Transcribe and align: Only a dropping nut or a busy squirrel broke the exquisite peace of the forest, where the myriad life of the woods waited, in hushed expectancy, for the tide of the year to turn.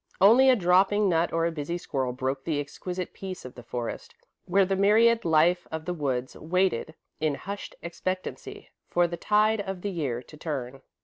Only 0.19 0.49
a 0.49 0.55
dropping 0.55 1.09
nut 1.09 1.31
or 1.31 1.45
a 1.45 1.51
busy 1.51 1.77
squirrel 1.77 2.11
broke 2.11 2.43
the 2.43 2.59
exquisite 2.59 3.13
peace 3.13 3.45
of 3.45 3.53
the 3.53 3.61
forest, 3.61 4.15
where 4.45 4.65
the 4.65 4.75
myriad 4.75 5.23
life 5.25 5.67
of 5.71 5.85
the 5.85 5.93
woods 5.93 6.35
waited, 6.35 6.95
in 7.19 7.35
hushed 7.35 7.75
expectancy, 7.83 8.71
for 8.89 9.05
the 9.05 9.15
tide 9.15 9.61
of 9.61 9.81
the 9.83 9.91
year 9.91 10.23
to 10.23 10.35
turn. 10.35 10.81